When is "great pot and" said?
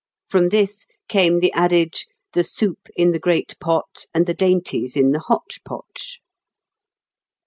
3.19-4.25